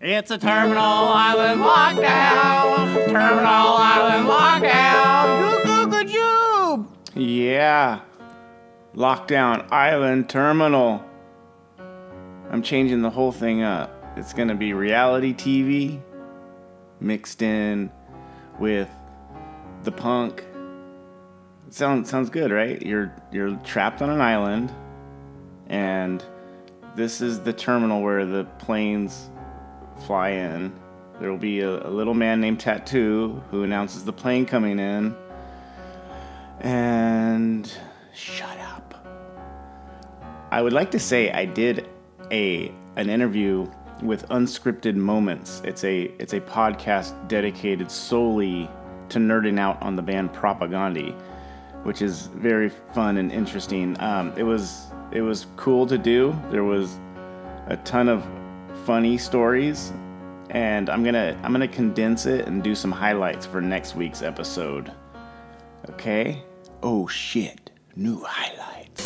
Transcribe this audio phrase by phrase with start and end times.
[0.00, 3.06] It's a Terminal Island lockdown.
[3.06, 4.78] Terminal Island lockdown.
[7.16, 7.98] Yeah.
[8.94, 11.04] Lockdown Island Terminal.
[12.52, 13.90] I'm changing the whole thing up.
[14.16, 16.00] It's going to be reality TV
[17.00, 17.90] mixed in
[18.60, 18.88] with
[19.82, 20.44] the punk.
[21.70, 22.80] Sounds sounds good, right?
[22.80, 24.72] You're you're trapped on an island
[25.66, 26.24] and
[26.94, 29.30] this is the terminal where the planes
[30.06, 30.72] fly in.
[31.20, 35.16] There will be a, a little man named Tattoo who announces the plane coming in.
[36.60, 37.70] And
[38.14, 38.94] shut up.
[40.50, 41.88] I would like to say I did
[42.30, 43.70] a an interview
[44.02, 45.62] with Unscripted Moments.
[45.64, 48.68] It's a it's a podcast dedicated solely
[49.10, 51.14] to nerding out on the band Propagandhi,
[51.84, 53.98] which is very fun and interesting.
[54.00, 56.38] Um, it was it was cool to do.
[56.50, 56.98] There was
[57.66, 58.24] a ton of
[58.84, 59.92] funny stories,
[60.50, 64.92] and I'm gonna I'm gonna condense it and do some highlights for next week's episode.
[65.90, 66.42] Okay?
[66.82, 67.70] Oh shit!
[67.96, 69.04] New highlights.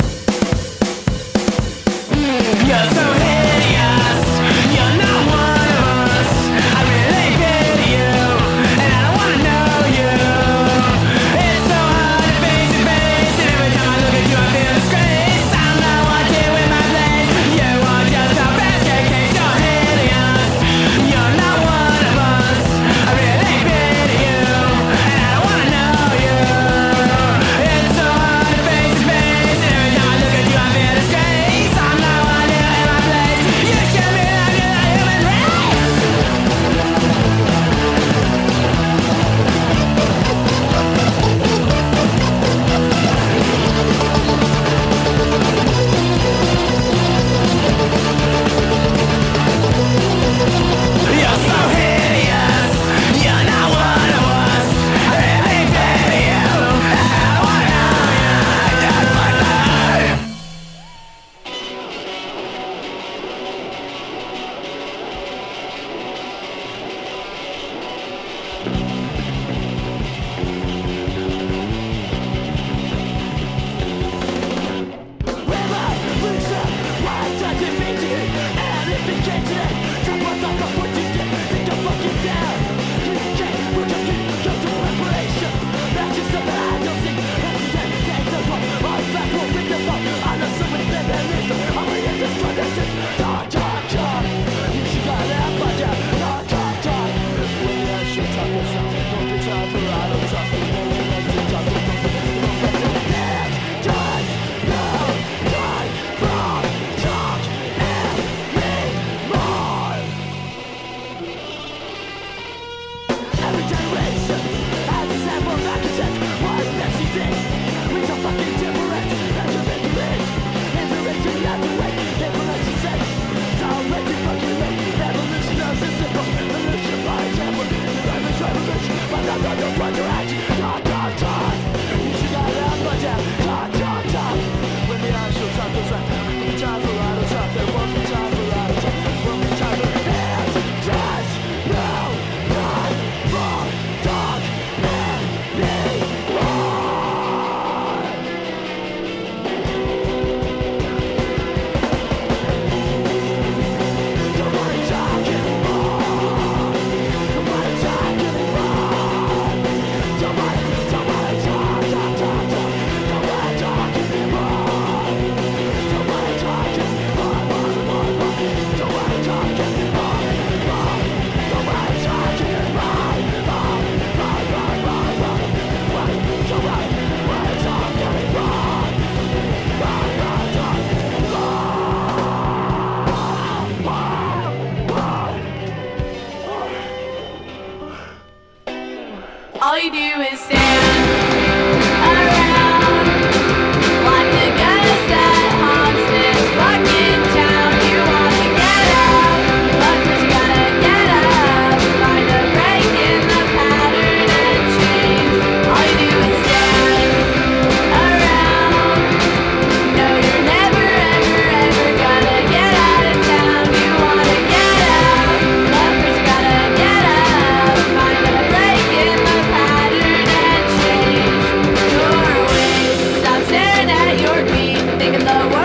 [225.41, 225.62] what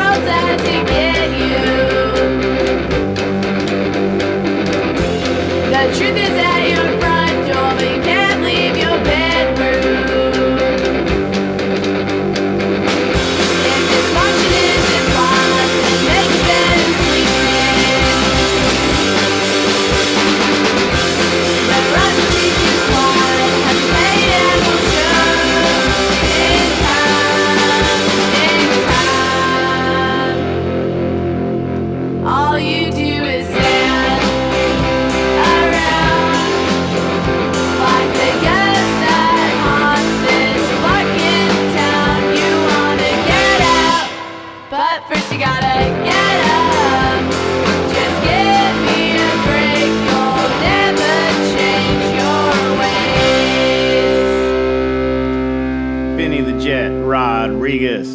[57.69, 58.09] Rodriguez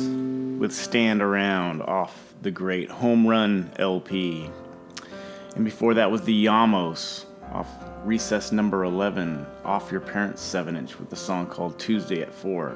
[0.58, 4.50] with Stand Around off the great Home Run LP.
[5.56, 7.68] And before that was the Yamos off
[8.04, 12.76] Recess number 11 off your parents' 7 inch with the song called Tuesday at 4.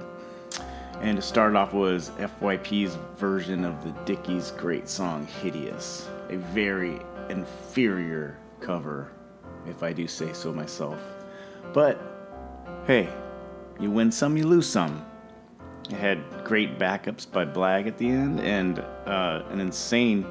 [1.01, 6.99] And to start off was FYP's version of the Dickies' great song Hideous, a very
[7.29, 9.09] inferior cover,
[9.65, 10.99] if I do say so myself.
[11.73, 11.99] But
[12.85, 13.09] hey,
[13.79, 15.03] you win some, you lose some.
[15.89, 20.25] Had great backups by Blag at the end and uh, an insane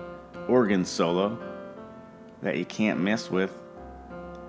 [0.48, 1.38] organ solo
[2.42, 3.52] that you can't mess with.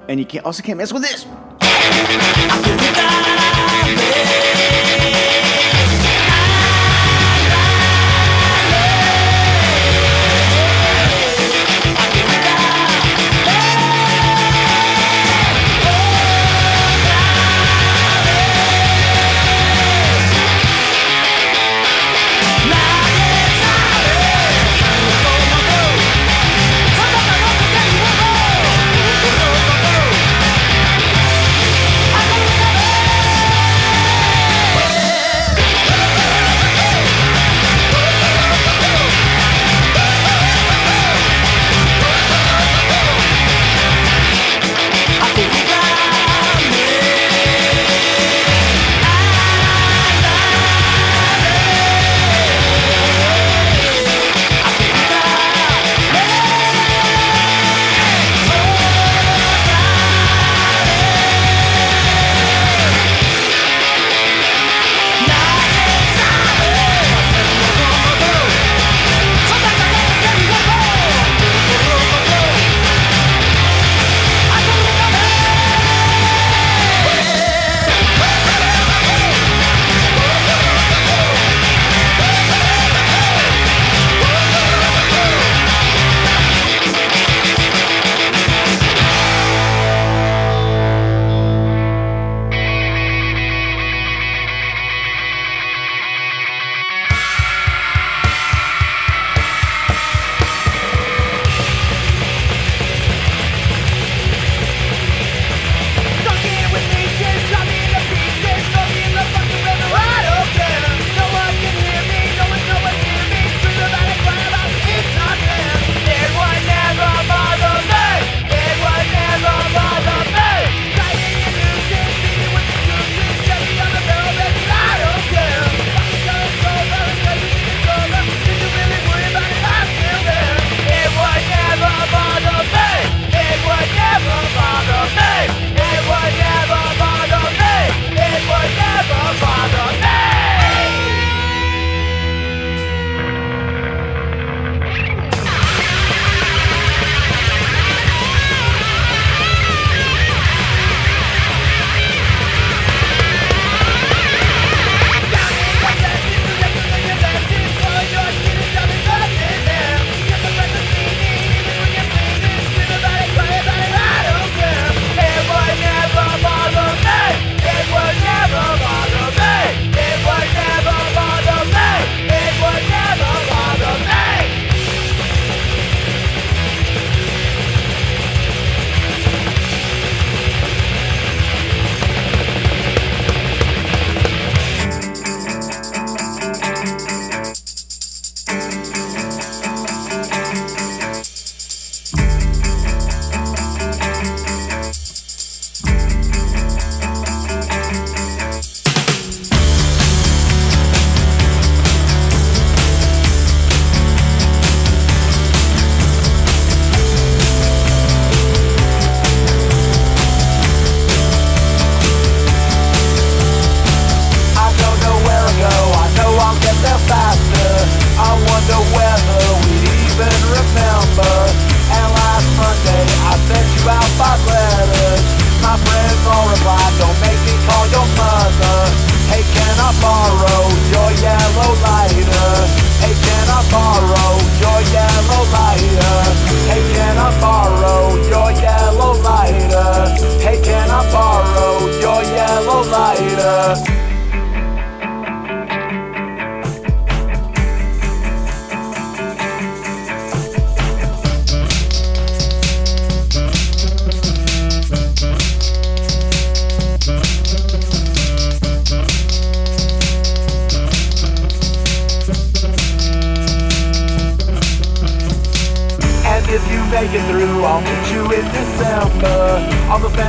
[0.09, 1.25] And you can't also can't mess with this.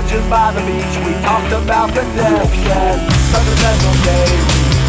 [0.09, 2.97] On by the beach, we talked about the death set.
[3.29, 4.25] Such a special day,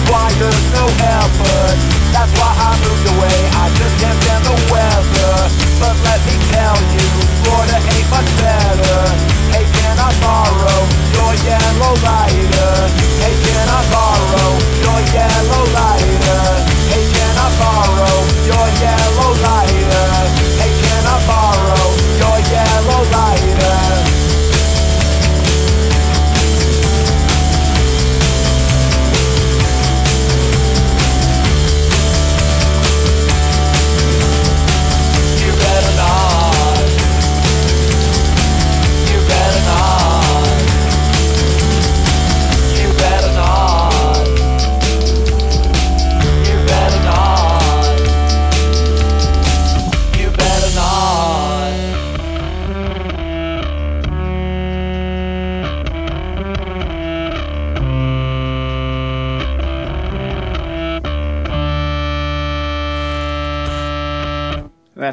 [0.07, 1.75] why there's no effort.
[2.15, 5.35] That's why I moved away, I just can't stand the weather.
[5.75, 7.03] But let me tell you,
[7.43, 8.99] Florida ain't much better.
[9.51, 10.79] Hey, can I borrow
[11.11, 12.71] your yellow lighter?
[13.19, 16.43] Hey, can I borrow your yellow lighter?
[16.95, 18.15] Hey, can I borrow
[18.47, 20.07] your yellow lighter?
[20.63, 21.83] Hey, can I borrow
[22.23, 23.28] your yellow lighter?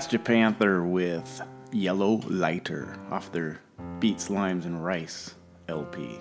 [0.06, 3.60] That's Japanther with Yellow Lighter off their
[3.98, 5.34] Beets, Limes, and Rice
[5.66, 6.20] LP.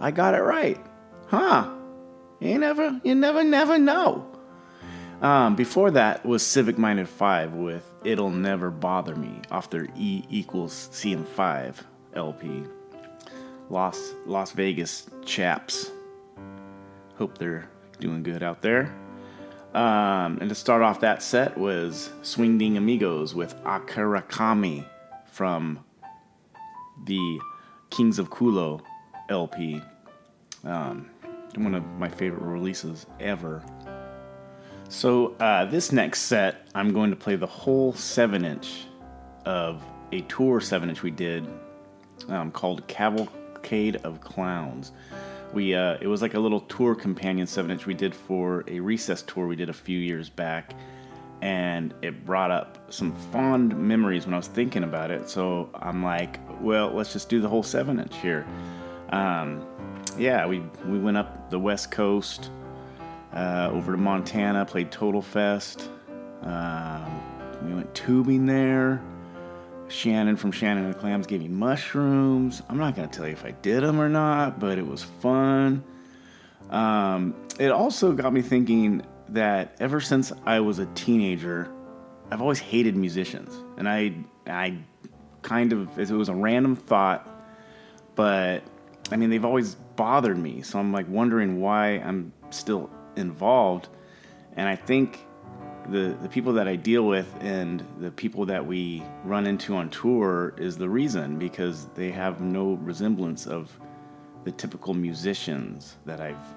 [0.00, 0.78] I got it right.
[1.28, 1.70] Huh.
[2.40, 4.26] You never, you never, never know.
[5.22, 10.24] Um, before that was Civic Minded 5 with It'll Never Bother Me off their E
[10.28, 11.76] equals CM5
[12.12, 12.64] LP.
[13.70, 15.90] Las, Las Vegas chaps.
[17.14, 17.66] Hope they're
[17.98, 18.94] doing good out there.
[19.74, 24.84] Um, and to start off that set was Swing Ding Amigos with Akarakami
[25.30, 25.84] from
[27.04, 27.40] the
[27.90, 28.80] Kings of Kulo
[29.28, 29.80] LP.
[30.64, 31.08] Um,
[31.56, 33.62] one of my favorite releases ever.
[34.88, 38.86] So, uh, this next set, I'm going to play the whole 7 inch
[39.44, 41.46] of a tour 7 inch we did
[42.28, 44.90] um, called Cavalcade of Clowns.
[45.52, 48.78] We uh, it was like a little tour companion seven inch we did for a
[48.80, 50.74] recess tour we did a few years back,
[51.42, 55.28] and it brought up some fond memories when I was thinking about it.
[55.28, 58.46] So I'm like, well, let's just do the whole seven inch here.
[59.10, 59.66] Um,
[60.16, 62.50] yeah, we we went up the west coast,
[63.32, 65.88] uh, over to Montana, played Total Fest.
[66.42, 67.20] Um,
[67.66, 69.02] we went tubing there.
[69.90, 72.62] Shannon from Shannon and Clams gave me mushrooms.
[72.68, 75.02] I'm not going to tell you if I did them or not, but it was
[75.02, 75.84] fun.
[76.70, 81.70] Um, it also got me thinking that ever since I was a teenager,
[82.30, 83.52] I've always hated musicians.
[83.76, 84.14] And I,
[84.46, 84.78] I
[85.42, 87.28] kind of, it was a random thought,
[88.14, 88.62] but
[89.10, 90.62] I mean, they've always bothered me.
[90.62, 93.88] So I'm like wondering why I'm still involved.
[94.56, 95.24] And I think
[95.90, 99.90] the the people that I deal with and the people that we run into on
[99.90, 103.76] tour is the reason because they have no resemblance of
[104.44, 106.54] the typical musicians that I've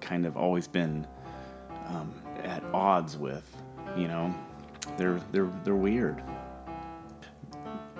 [0.00, 1.06] kind of always been
[1.86, 2.12] um,
[2.44, 3.56] at odds with.
[3.96, 4.34] You know,
[4.96, 6.22] they're they're they're weird.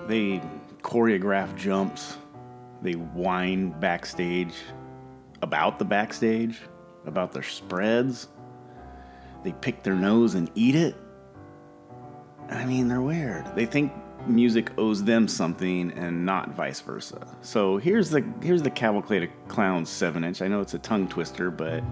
[0.07, 0.41] They
[0.81, 2.17] choreograph jumps.
[2.81, 4.53] They whine backstage
[5.41, 6.61] about the backstage,
[7.05, 8.27] about their spreads
[9.43, 10.95] they pick their nose and eat it.
[12.49, 13.45] I mean, they're weird.
[13.55, 13.93] They think
[14.27, 17.27] music owes them something and not vice versa.
[17.41, 20.41] So here's the here's the Cavalcade of Clowns 7 inch.
[20.41, 21.83] I know it's a tongue twister, but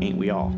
[0.00, 0.52] ain't we all?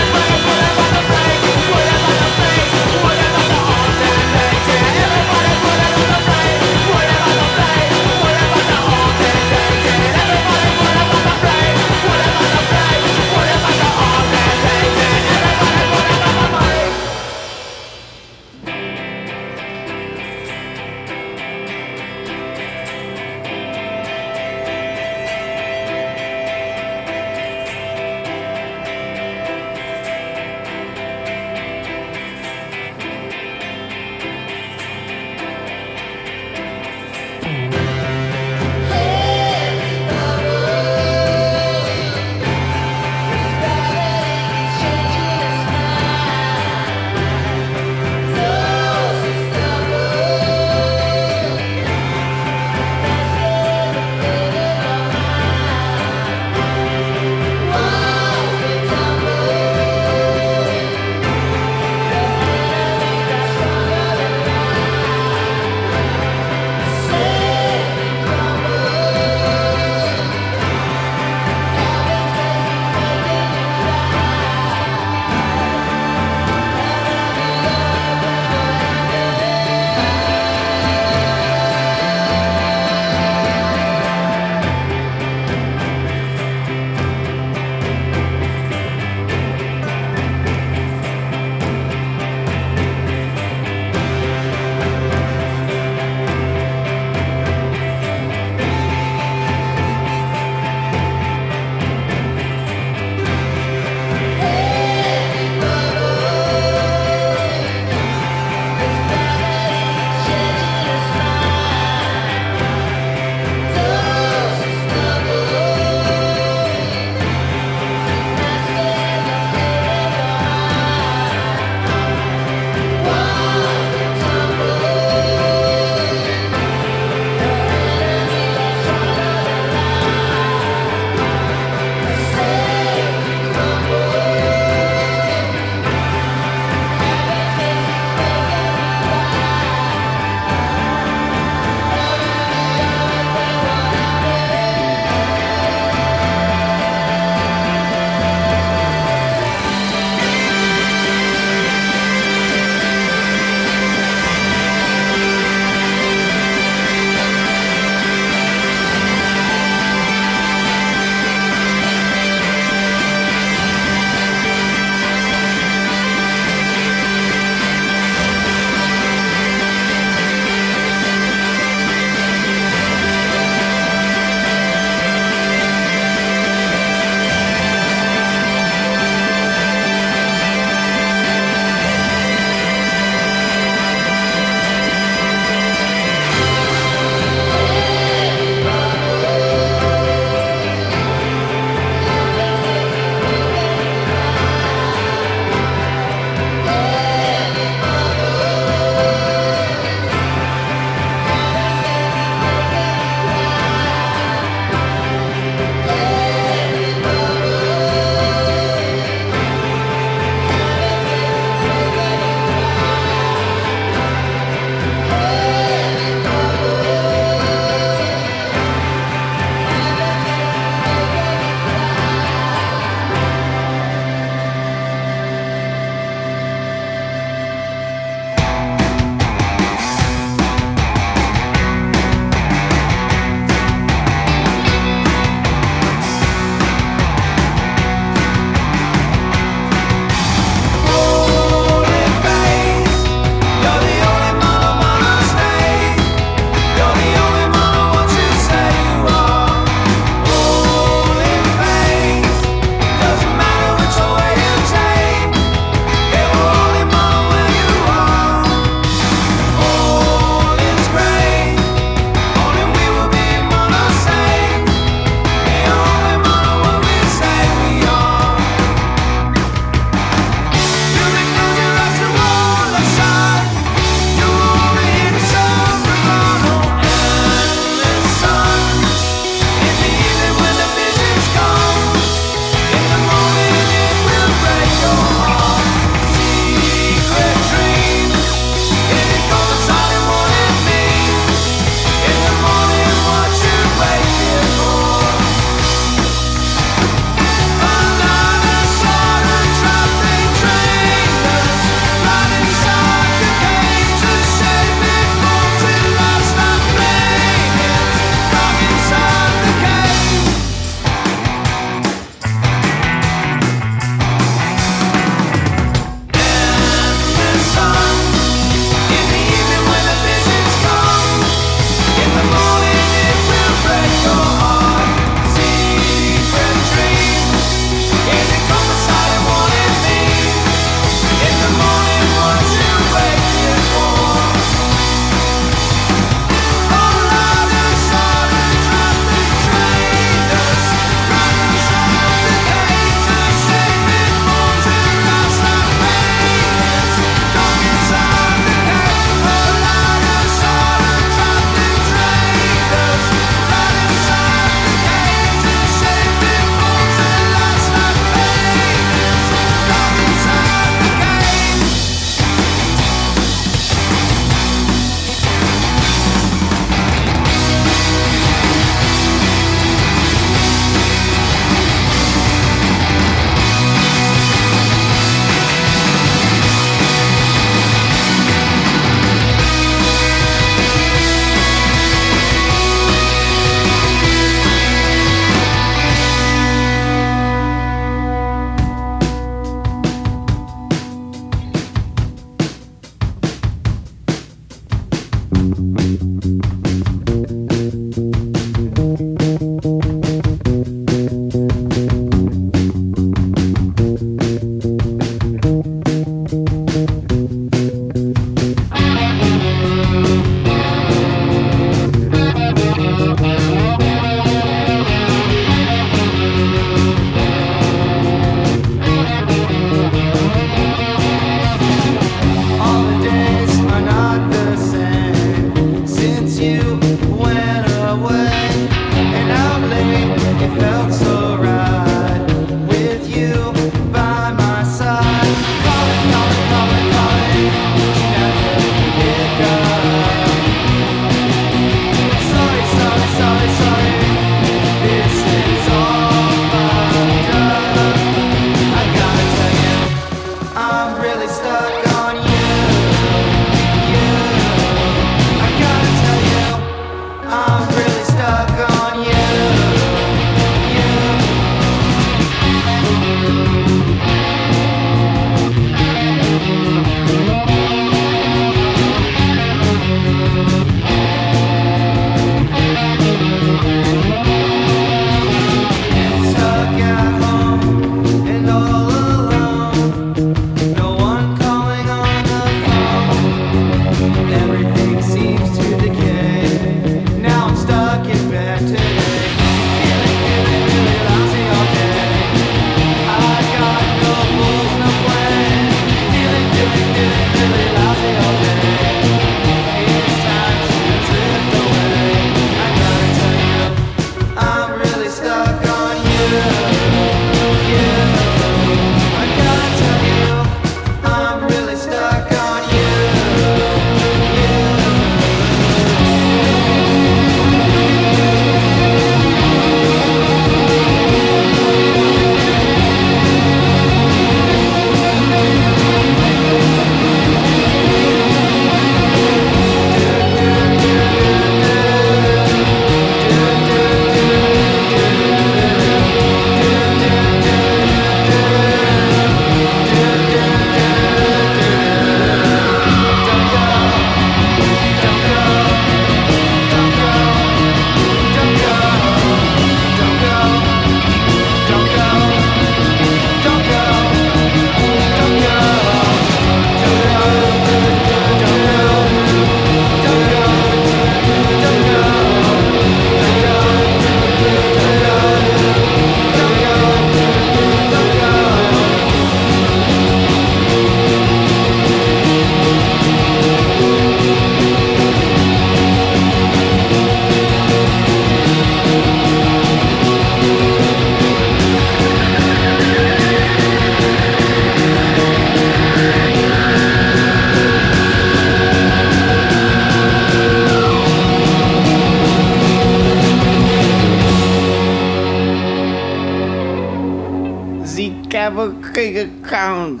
[599.26, 600.00] Cavalcade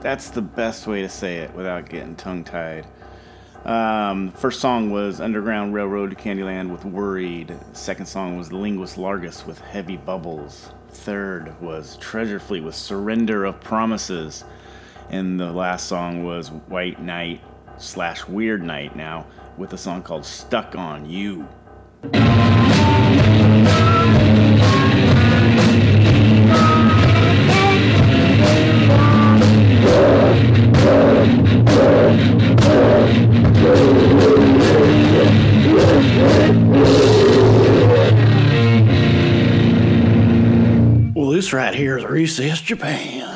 [0.00, 2.84] That's the best way to say it without getting tongue tied.
[3.64, 7.56] Um, first song was Underground Railroad to Candyland with Worried.
[7.74, 10.72] Second song was Lenguas Largas with Heavy Bubbles.
[10.88, 14.44] Third was Treasure Fleet with Surrender of Promises.
[15.10, 17.40] And the last song was White Night
[17.78, 21.46] slash Weird Night now with a song called Stuck on You.
[41.52, 43.31] Right here is Recess Japan.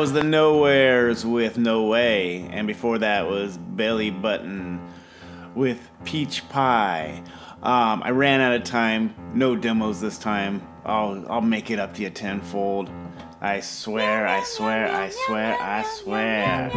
[0.00, 4.80] Was the Nowheres with No Way, and before that was Belly Button
[5.54, 7.22] with Peach Pie.
[7.62, 9.14] Um, I ran out of time.
[9.34, 10.66] No demos this time.
[10.86, 12.88] I'll I'll make it up to you tenfold.
[13.42, 16.70] I swear, I swear, I swear, I swear.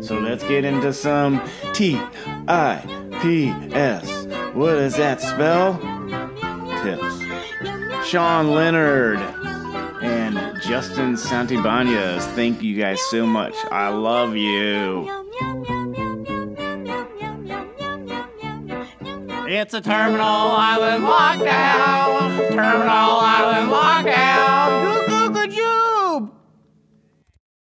[0.00, 2.00] So let's get into some T
[2.46, 2.80] I
[3.20, 4.24] P S.
[4.54, 5.80] What does that spell?
[6.84, 8.08] Tips.
[8.08, 9.18] Sean Leonard
[10.02, 12.20] and Justin Santibanez.
[12.34, 13.54] Thank you guys so much.
[13.70, 15.08] I love you.
[19.50, 22.48] It's a Terminal Island lockdown.
[22.50, 24.97] Terminal Island lockdown.